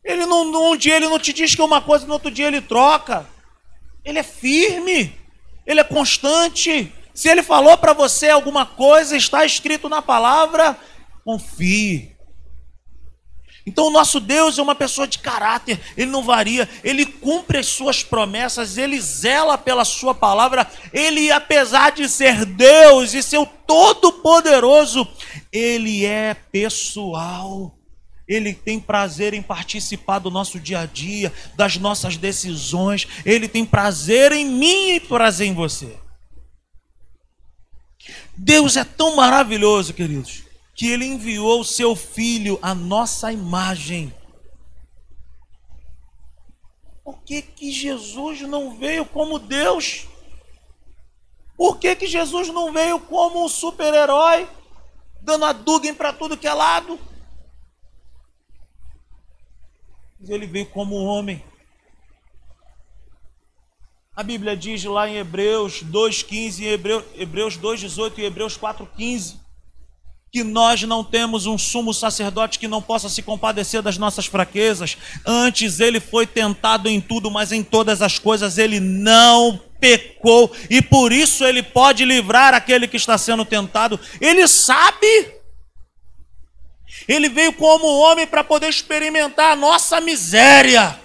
[0.03, 2.47] Ele não, um dia ele não te diz que é uma coisa, no outro dia
[2.47, 3.27] ele troca.
[4.05, 5.17] Ele é firme,
[5.65, 6.93] ele é constante.
[7.13, 10.77] Se ele falou para você alguma coisa, está escrito na palavra,
[11.25, 12.15] confie.
[13.65, 17.67] Então, o nosso Deus é uma pessoa de caráter, ele não varia, ele cumpre as
[17.67, 23.45] suas promessas, ele zela pela sua palavra, ele, apesar de ser Deus e ser o
[23.45, 25.07] Todo-Poderoso,
[25.51, 27.77] ele é pessoal.
[28.27, 33.05] Ele tem prazer em participar do nosso dia a dia, das nossas decisões.
[33.25, 35.97] Ele tem prazer em mim e prazer em você.
[38.35, 40.43] Deus é tão maravilhoso, queridos,
[40.81, 44.11] que ele enviou o seu filho à nossa imagem.
[47.03, 50.07] Por que, que Jesus não veio como Deus?
[51.55, 54.49] Por que, que Jesus não veio como um super-herói,
[55.21, 56.99] dando a Dugem para tudo que é lado?
[60.27, 61.45] Ele veio como homem.
[64.15, 69.40] A Bíblia diz lá em Hebreus 2,15, Hebreus, Hebreus 2,18 e Hebreus 4,15
[70.31, 74.97] que nós não temos um sumo sacerdote que não possa se compadecer das nossas fraquezas.
[75.25, 80.79] Antes ele foi tentado em tudo, mas em todas as coisas ele não pecou, e
[80.81, 83.99] por isso ele pode livrar aquele que está sendo tentado.
[84.21, 85.33] Ele sabe.
[87.07, 90.97] Ele veio como homem para poder experimentar a nossa miséria.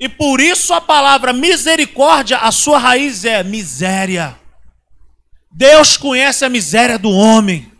[0.00, 4.36] E por isso a palavra misericórdia, a sua raiz é miséria.
[5.52, 7.73] Deus conhece a miséria do homem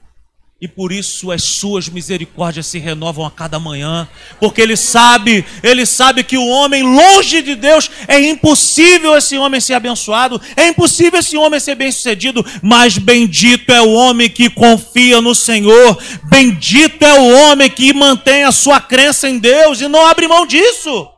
[0.60, 4.08] e por isso as suas misericórdias se renovam a cada manhã,
[4.40, 9.60] porque ele sabe, ele sabe que o homem longe de Deus é impossível esse homem
[9.60, 15.20] ser abençoado, é impossível esse homem ser bem-sucedido, mas bendito é o homem que confia
[15.20, 20.06] no Senhor, bendito é o homem que mantém a sua crença em Deus e não
[20.06, 21.10] abre mão disso.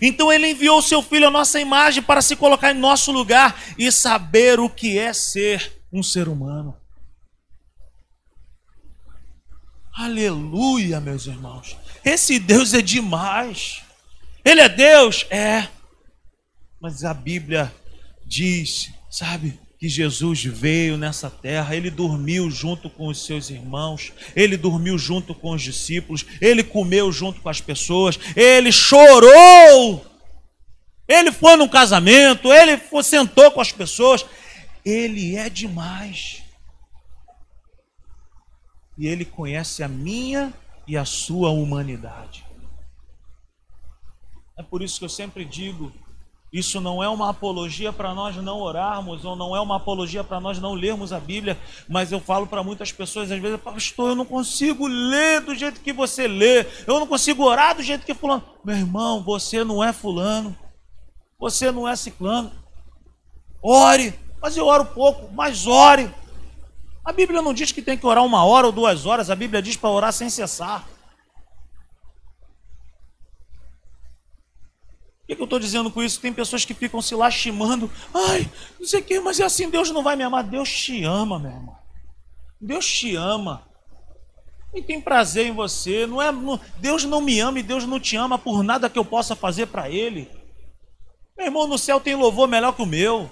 [0.00, 3.90] Então ele enviou seu filho à nossa imagem para se colocar em nosso lugar e
[3.92, 6.74] saber o que é ser um ser humano.
[9.96, 11.76] Aleluia, meus irmãos.
[12.04, 13.80] Esse Deus é demais.
[14.44, 15.24] Ele é Deus?
[15.30, 15.68] É.
[16.80, 17.72] Mas a Bíblia
[18.26, 24.56] diz, sabe, que Jesus veio nessa terra, ele dormiu junto com os seus irmãos, ele
[24.56, 30.04] dormiu junto com os discípulos, ele comeu junto com as pessoas, ele chorou.
[31.06, 34.26] Ele foi num casamento, ele sentou com as pessoas.
[34.84, 36.43] Ele é demais
[38.96, 40.52] e ele conhece a minha
[40.86, 42.44] e a sua humanidade.
[44.56, 45.92] É por isso que eu sempre digo:
[46.54, 50.38] isso não é uma apologia para nós não orarmos, ou não é uma apologia para
[50.38, 54.14] nós não lermos a Bíblia, mas eu falo para muitas pessoas, às vezes, pastor, eu
[54.14, 58.14] não consigo ler do jeito que você lê, eu não consigo orar do jeito que
[58.14, 58.44] fulano.
[58.64, 60.56] Meu irmão, você não é fulano,
[61.36, 62.52] você não é ciclano.
[63.60, 66.08] Ore, mas eu oro pouco, mas ore.
[67.04, 69.60] A Bíblia não diz que tem que orar uma hora ou duas horas, a Bíblia
[69.60, 70.88] diz para orar sem cessar.
[75.22, 76.20] O que, que eu estou dizendo com isso?
[76.20, 77.90] Tem pessoas que ficam se lastimando.
[78.12, 80.44] Ai, não sei o que, mas é assim, Deus não vai me amar.
[80.44, 81.76] Deus te ama, meu irmão.
[82.60, 83.66] Deus te ama.
[84.74, 86.06] E tem prazer em você.
[86.06, 88.98] Não é, não, Deus não me ama e Deus não te ama por nada que
[88.98, 90.30] eu possa fazer para Ele.
[91.36, 93.30] Meu irmão, no céu tem louvor melhor que o meu.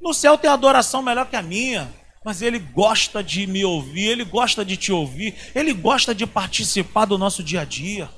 [0.00, 4.24] No céu tem adoração melhor que a minha mas Ele gosta de me ouvir, Ele
[4.24, 8.10] gosta de te ouvir, Ele gosta de participar do nosso dia a dia.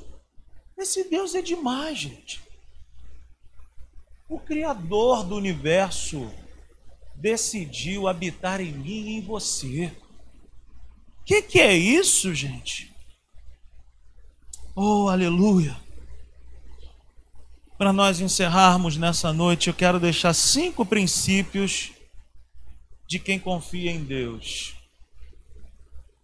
[0.76, 2.42] Esse Deus é demais, gente.
[4.28, 6.30] O Criador do universo
[7.14, 9.92] decidiu habitar em mim e em você.
[11.20, 12.92] O que, que é isso, gente?
[14.76, 15.76] Oh, aleluia!
[17.78, 21.93] Para nós encerrarmos nessa noite, eu quero deixar cinco princípios
[23.06, 24.74] de quem confia em Deus.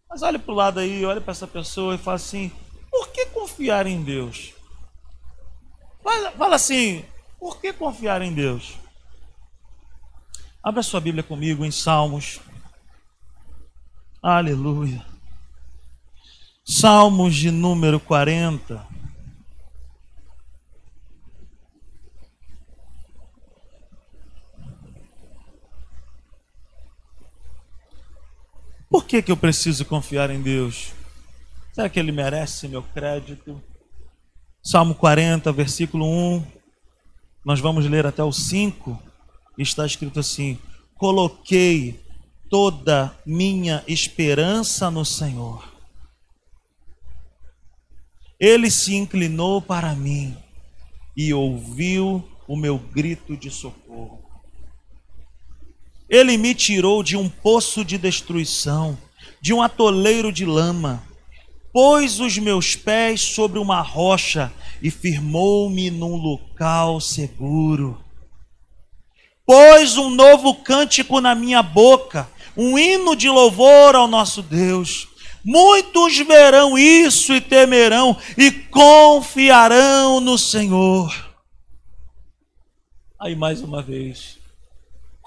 [0.08, 2.50] Mas olhe para o lado aí, olhe para essa pessoa e fala assim:
[2.90, 4.54] por que confiar em Deus?
[6.02, 7.04] Fala, fala assim:
[7.38, 8.74] por que confiar em Deus?
[10.62, 12.40] Abra sua Bíblia comigo em Salmos.
[14.22, 15.04] Aleluia.
[16.64, 18.99] Salmos de número 40.
[28.90, 30.92] Por que, que eu preciso confiar em Deus?
[31.72, 33.62] Será que Ele merece meu crédito?
[34.60, 36.44] Salmo 40, versículo 1.
[37.44, 39.00] Nós vamos ler até o 5.
[39.56, 40.58] Está escrito assim:
[40.96, 42.00] Coloquei
[42.50, 45.72] toda minha esperança no Senhor.
[48.40, 50.36] Ele se inclinou para mim
[51.16, 54.19] e ouviu o meu grito de socorro.
[56.10, 58.98] Ele me tirou de um poço de destruição,
[59.40, 61.02] de um atoleiro de lama.
[61.72, 68.02] pôs os meus pés sobre uma rocha e firmou-me num local seguro.
[69.46, 75.06] Pôs um novo cântico na minha boca, um hino de louvor ao nosso Deus.
[75.44, 81.14] Muitos verão isso e temerão e confiarão no Senhor.
[83.18, 84.40] Aí mais uma vez.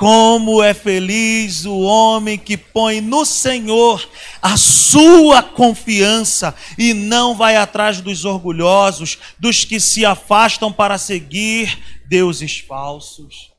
[0.04, 4.06] Como é feliz o homem que põe no Senhor
[4.42, 11.82] a sua confiança e não vai atrás dos orgulhosos, dos que se afastam para seguir
[12.06, 13.54] deuses falsos.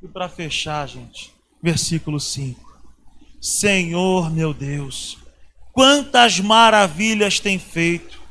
[0.00, 2.78] E para fechar, gente, versículo 5:
[3.40, 5.18] Senhor meu Deus,
[5.72, 8.22] quantas maravilhas tem feito,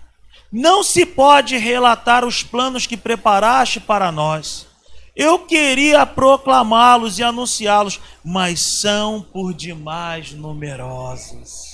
[0.50, 4.71] não se pode relatar os planos que preparaste para nós.
[5.16, 11.72] Eu queria proclamá-los e anunciá-los, mas são por demais numerosos.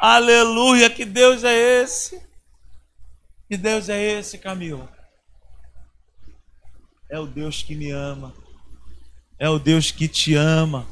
[0.00, 2.20] Aleluia, que Deus é esse?
[3.48, 4.88] Que Deus é esse, Camilo?
[7.08, 8.34] É o Deus que me ama.
[9.38, 10.86] É o Deus que te ama.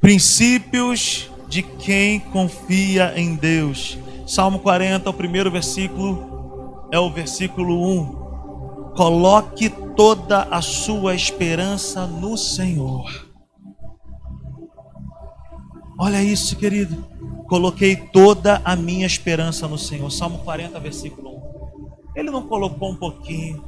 [0.00, 3.98] Princípios de quem confia em Deus.
[4.26, 8.19] Salmo 40, o primeiro versículo é o versículo 1.
[9.00, 13.30] Coloque toda a sua esperança no Senhor.
[15.98, 17.02] Olha isso, querido.
[17.48, 20.10] Coloquei toda a minha esperança no Senhor.
[20.10, 22.12] Salmo 40, versículo 1.
[22.14, 23.64] Ele não colocou um pouquinho.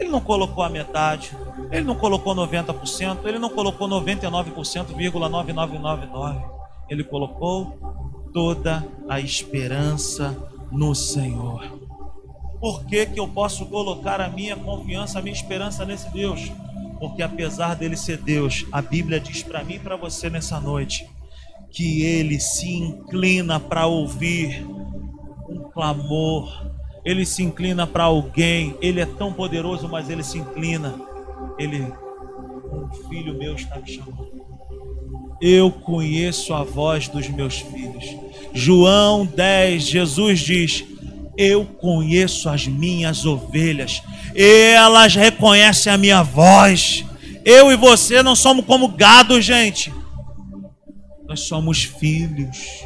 [0.00, 1.30] Ele não colocou a metade.
[1.70, 3.18] Ele não colocou 90%.
[3.26, 6.42] Ele não colocou 99,9999.
[6.88, 7.78] Ele colocou
[8.34, 10.36] toda a esperança
[10.72, 11.79] no Senhor.
[12.60, 16.52] Por que, que eu posso colocar a minha confiança, a minha esperança nesse Deus?
[16.98, 21.08] Porque apesar dele ser Deus, a Bíblia diz para mim e para você nessa noite
[21.70, 24.66] que ele se inclina para ouvir
[25.48, 26.70] um clamor,
[27.04, 30.94] ele se inclina para alguém, ele é tão poderoso, mas ele se inclina.
[31.58, 34.30] Ele, um filho meu está me chamando.
[35.40, 38.04] Eu conheço a voz dos meus filhos.
[38.52, 40.84] João 10, Jesus diz:
[41.40, 44.02] eu conheço as minhas ovelhas,
[44.36, 47.02] elas reconhecem a minha voz.
[47.42, 49.90] Eu e você não somos como gado, gente.
[51.26, 52.84] Nós somos filhos.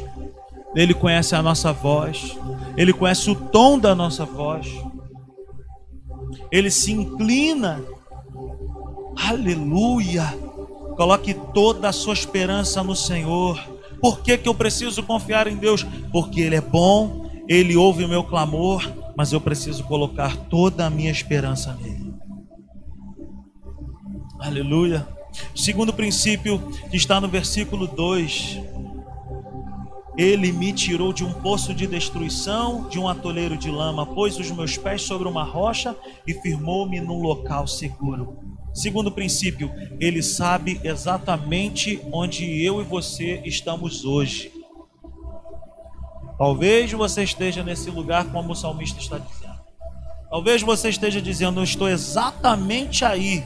[0.73, 2.37] Ele conhece a nossa voz,
[2.77, 4.67] ele conhece o tom da nossa voz.
[6.49, 7.83] Ele se inclina.
[9.17, 10.33] Aleluia.
[10.95, 13.61] Coloque toda a sua esperança no Senhor.
[13.99, 15.85] Por que, que eu preciso confiar em Deus?
[16.11, 20.89] Porque Ele é bom, ele ouve o meu clamor, mas eu preciso colocar toda a
[20.89, 22.13] minha esperança nele.
[24.39, 25.07] Aleluia.
[25.55, 28.61] Segundo princípio que está no versículo 2.
[30.17, 34.49] Ele me tirou de um poço de destruição, de um atoleiro de lama, pôs os
[34.49, 35.93] meus pés sobre uma rocha
[36.25, 38.39] e firmou-me num local seguro.
[38.73, 44.54] Segundo princípio, ele sabe exatamente onde eu e você estamos hoje.
[46.37, 49.55] Talvez você esteja nesse lugar como o salmista está dizendo.
[50.29, 53.43] Talvez você esteja dizendo: Eu estou exatamente aí,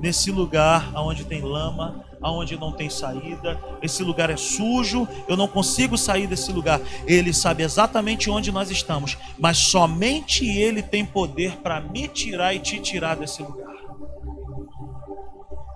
[0.00, 5.46] nesse lugar onde tem lama, aonde não tem saída, esse lugar é sujo, eu não
[5.46, 6.80] consigo sair desse lugar.
[7.06, 12.58] Ele sabe exatamente onde nós estamos, mas somente Ele tem poder para me tirar e
[12.58, 13.72] te tirar desse lugar.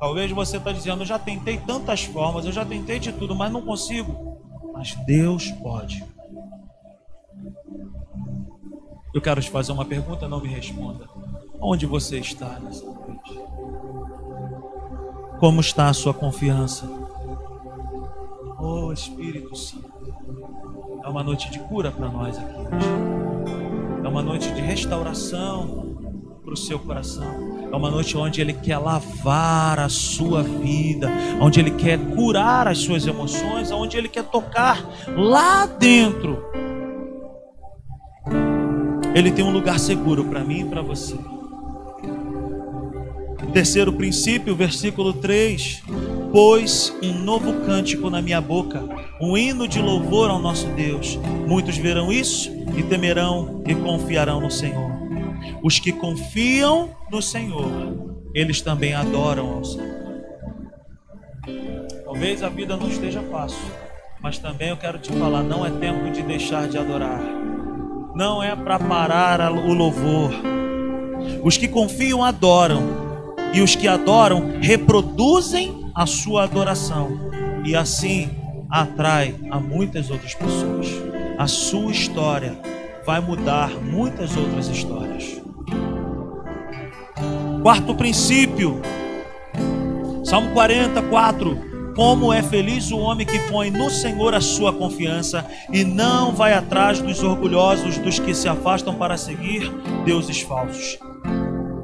[0.00, 3.52] Talvez você está dizendo: Eu já tentei tantas formas, eu já tentei de tudo, mas
[3.52, 4.40] não consigo.
[4.72, 6.04] Mas Deus pode.
[9.12, 11.08] Eu quero te fazer uma pergunta, não me responda.
[11.60, 13.40] Onde você está nessa noite?
[15.40, 16.88] Como está a sua confiança?
[18.58, 19.88] Oh Espírito Santo.
[21.04, 22.88] É uma noite de cura para nós aqui hoje.
[24.04, 25.96] É uma noite de restauração
[26.44, 27.68] para o seu coração.
[27.72, 32.78] É uma noite onde Ele quer lavar a sua vida, onde Ele quer curar as
[32.78, 34.84] suas emoções, onde Ele quer tocar
[35.16, 36.67] lá dentro
[39.14, 41.16] ele tem um lugar seguro para mim e para você.
[43.52, 45.82] Terceiro princípio, versículo 3:
[46.30, 48.84] Pois um novo cântico na minha boca,
[49.20, 51.18] um hino de louvor ao nosso Deus.
[51.46, 54.90] Muitos verão isso e temerão e confiarão no Senhor.
[55.62, 57.68] Os que confiam no Senhor,
[58.34, 59.98] eles também adoram ao Senhor.
[62.04, 63.58] Talvez a vida não esteja fácil,
[64.20, 67.47] mas também eu quero te falar: não é tempo de deixar de adorar
[68.18, 70.32] não é para parar o louvor.
[71.44, 72.82] Os que confiam adoram,
[73.54, 77.16] e os que adoram reproduzem a sua adoração,
[77.64, 78.28] e assim
[78.68, 80.88] atrai a muitas outras pessoas.
[81.38, 82.58] A sua história
[83.06, 85.40] vai mudar muitas outras histórias.
[87.62, 88.82] Quarto princípio,
[90.24, 91.67] Salmo 44.
[91.98, 96.52] Como é feliz o homem que põe no Senhor a sua confiança e não vai
[96.52, 99.68] atrás dos orgulhosos, dos que se afastam para seguir
[100.04, 100.96] deuses falsos.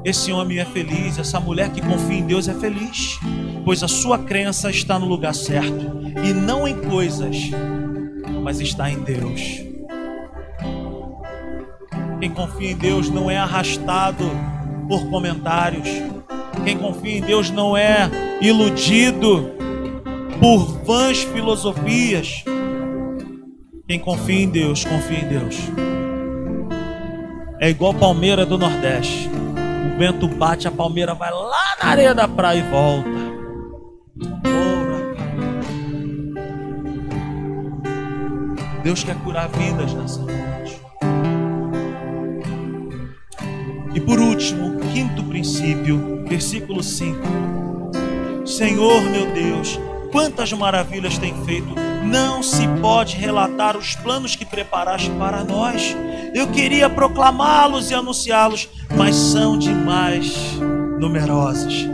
[0.05, 3.19] Esse homem é feliz, essa mulher que confia em Deus é feliz,
[3.65, 7.35] pois a sua crença está no lugar certo e não em coisas,
[8.41, 9.65] mas está em Deus.
[12.21, 14.23] Quem confia em Deus não é arrastado
[14.87, 15.89] por comentários.
[16.63, 18.09] Quem confia em Deus não é
[18.41, 19.55] iludido
[20.39, 22.43] por vãs filosofias.
[23.87, 25.55] Quem confia em Deus, confia em Deus.
[27.59, 29.29] É igual palmeira do Nordeste.
[29.29, 33.15] O vento bate, a palmeira vai lá na areia da praia e volta.
[38.83, 40.79] Deus quer curar vidas nessa noite.
[43.95, 47.17] E por último, quinto princípio, versículo 5.
[48.45, 49.79] Senhor meu Deus,
[50.15, 55.93] quantas maravilhas tem feito, não se pode relatar os planos que preparaste para nós.
[56.33, 60.33] Eu queria proclamá-los e anunciá-los, mas são demais
[61.01, 61.85] numerosos.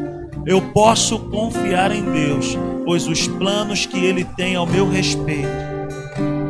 [0.46, 2.56] Eu posso confiar em Deus,
[2.86, 5.50] pois os planos que Ele tem ao meu respeito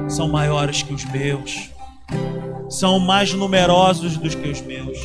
[0.10, 1.70] são maiores que os meus,
[2.68, 4.98] são mais numerosos do que os meus.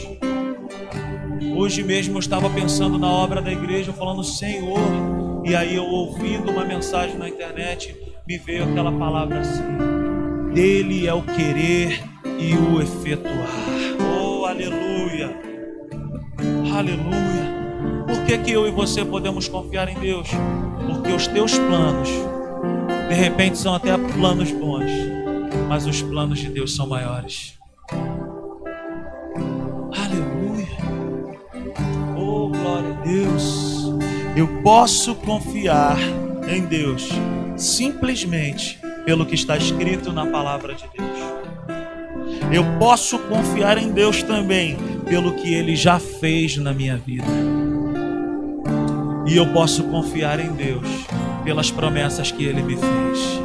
[1.57, 6.51] Hoje mesmo eu estava pensando na obra da igreja, falando Senhor, e aí eu ouvindo
[6.51, 9.63] uma mensagem na internet, me veio aquela palavra assim:
[10.53, 12.03] dele é o querer
[12.39, 13.49] e o efetuar.
[14.01, 15.31] Oh, aleluia!
[16.77, 17.47] Aleluia!
[18.09, 20.29] Por que, que eu e você podemos confiar em Deus?
[20.85, 22.09] Porque os teus planos
[23.09, 24.91] de repente são até planos bons,
[25.69, 27.56] mas os planos de Deus são maiores.
[34.37, 35.97] Eu posso confiar
[36.47, 37.09] em Deus
[37.57, 41.19] simplesmente pelo que está escrito na palavra de Deus.
[42.53, 44.77] Eu posso confiar em Deus também
[45.07, 47.25] pelo que ele já fez na minha vida.
[49.27, 50.87] E eu posso confiar em Deus
[51.43, 53.41] pelas promessas que Ele me fez.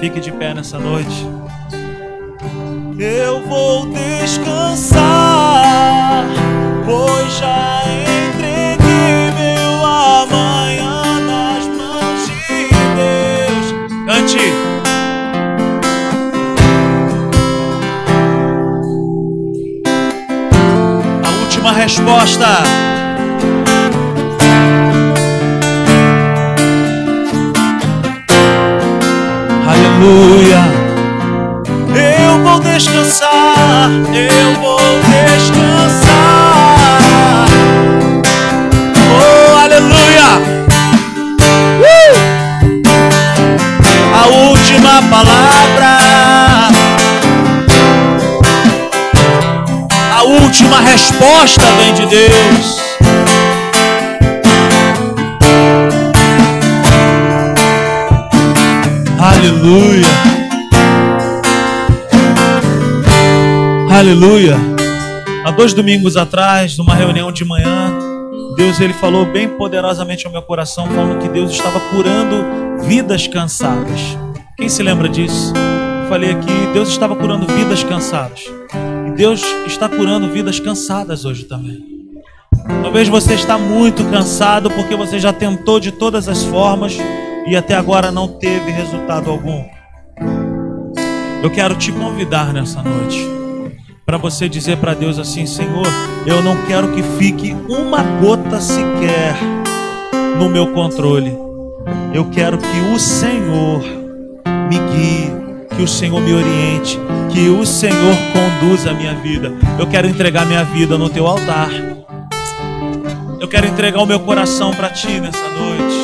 [0.00, 1.26] Fique de pé nessa noite.
[2.98, 5.04] Eu vou descansar,
[6.86, 8.23] pois já entreguei
[22.04, 22.44] resposta.
[29.66, 30.62] aleluia.
[31.94, 34.33] Eu vou descansar, eu
[50.74, 52.80] última resposta vem de Deus.
[59.18, 60.06] Aleluia.
[63.90, 64.56] Aleluia.
[65.44, 67.92] Há dois domingos atrás, numa reunião de manhã,
[68.56, 74.18] Deus ele falou bem poderosamente ao meu coração, falando que Deus estava curando vidas cansadas.
[74.56, 75.52] Quem se lembra disso?
[76.02, 78.44] Eu falei aqui, Deus estava curando vidas cansadas.
[79.16, 81.94] Deus está curando vidas cansadas hoje também.
[82.82, 86.96] Talvez você está muito cansado porque você já tentou de todas as formas
[87.46, 89.64] e até agora não teve resultado algum.
[91.42, 93.18] Eu quero te convidar nessa noite
[94.06, 95.86] para você dizer para Deus assim: Senhor,
[96.26, 99.36] eu não quero que fique uma gota sequer
[100.38, 101.36] no meu controle.
[102.12, 103.82] Eu quero que o Senhor
[104.68, 105.43] me guie,
[105.76, 106.98] que o Senhor me oriente,
[107.32, 109.52] que o Senhor conduza a minha vida.
[109.78, 111.70] Eu quero entregar minha vida no teu altar.
[113.40, 115.94] Eu quero entregar o meu coração para ti nessa noite.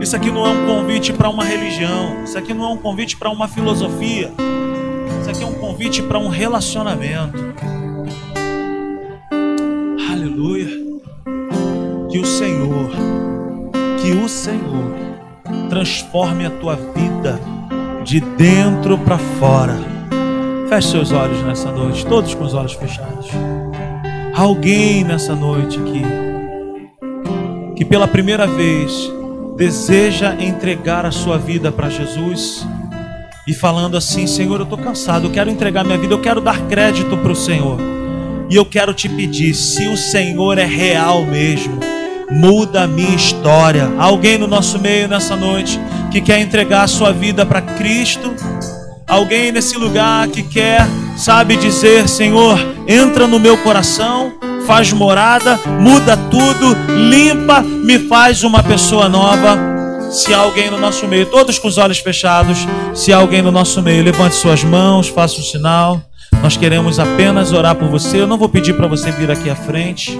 [0.00, 2.22] Isso aqui não é um convite para uma religião.
[2.24, 4.32] Isso aqui não é um convite para uma filosofia.
[5.20, 7.54] Isso aqui é um convite para um relacionamento.
[10.10, 10.68] Aleluia.
[12.10, 12.90] Que o Senhor,
[14.00, 14.94] que o Senhor
[15.68, 17.40] transforme a tua vida
[18.06, 19.76] de dentro para fora.
[20.68, 23.26] Feche seus olhos nessa noite, todos com os olhos fechados.
[24.32, 26.02] Alguém nessa noite aqui
[27.74, 29.10] que pela primeira vez
[29.56, 32.64] deseja entregar a sua vida para Jesus
[33.44, 36.60] e falando assim: Senhor, eu estou cansado, eu quero entregar minha vida, eu quero dar
[36.68, 37.76] crédito para o Senhor.
[38.48, 41.80] E eu quero te pedir: se o Senhor é real mesmo,
[42.30, 43.90] muda a minha história.
[43.98, 45.80] Alguém no nosso meio nessa noite
[46.10, 48.34] que quer entregar a sua vida para Cristo?
[49.06, 50.86] Alguém nesse lugar que quer,
[51.16, 54.32] sabe, dizer: Senhor, entra no meu coração,
[54.66, 56.76] faz morada, muda tudo,
[57.08, 59.56] limpa, me faz uma pessoa nova.
[60.10, 63.50] Se há alguém no nosso meio, todos com os olhos fechados, se há alguém no
[63.50, 66.00] nosso meio, levante suas mãos, faça um sinal.
[66.42, 68.20] Nós queremos apenas orar por você.
[68.20, 70.18] Eu não vou pedir para você vir aqui à frente.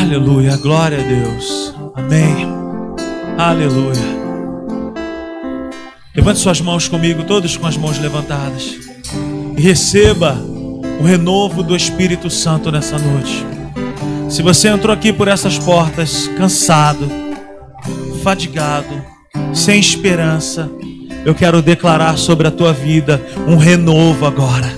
[0.00, 1.74] Aleluia, glória a Deus.
[1.94, 2.61] Amém.
[3.38, 4.22] Aleluia.
[6.14, 8.76] Levante suas mãos comigo, todos com as mãos levantadas.
[9.56, 10.36] E receba
[11.00, 13.44] o renovo do Espírito Santo nessa noite.
[14.28, 17.10] Se você entrou aqui por essas portas cansado,
[18.22, 19.02] fadigado,
[19.54, 20.70] sem esperança,
[21.24, 24.70] eu quero declarar sobre a tua vida um renovo agora.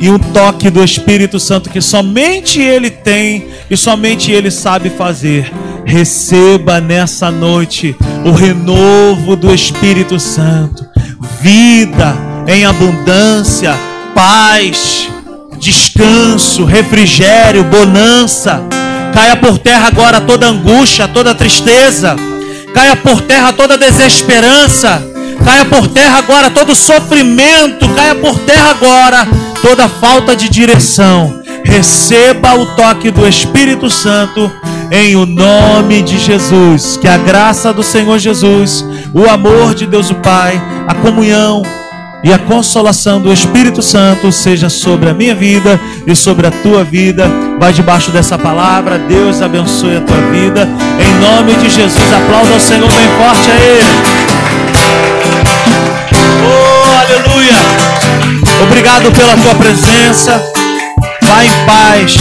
[0.00, 5.52] E um toque do Espírito Santo que somente Ele tem e somente Ele sabe fazer.
[5.88, 10.86] Receba nessa noite o renovo do Espírito Santo,
[11.40, 12.14] vida
[12.46, 13.74] em abundância,
[14.14, 15.08] paz,
[15.58, 18.62] descanso, refrigério, bonança.
[19.12, 22.16] Caia por terra agora toda angústia, toda tristeza
[22.78, 25.02] caia por terra toda desesperança,
[25.44, 29.26] caia por terra agora todo sofrimento, caia por terra agora
[29.60, 31.42] toda falta de direção.
[31.64, 34.50] Receba o toque do Espírito Santo
[34.90, 36.96] em o nome de Jesus.
[36.96, 38.84] Que a graça do Senhor Jesus,
[39.14, 41.62] o amor de Deus o Pai, a comunhão,
[42.22, 46.82] e a consolação do Espírito Santo seja sobre a minha vida e sobre a tua
[46.82, 47.30] vida.
[47.60, 48.98] Vai debaixo dessa palavra.
[48.98, 50.68] Deus abençoe a tua vida.
[50.98, 53.84] Em nome de Jesus, aplauda o Senhor bem forte a Ele.
[56.44, 57.54] Oh, aleluia.
[58.64, 60.57] Obrigado pela tua presença.
[61.28, 62.16] Vá em paz.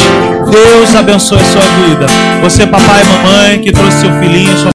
[0.51, 2.05] Deus abençoe a sua vida.
[2.43, 4.65] Você, papai e mamãe, que trouxe seu filhinho, sua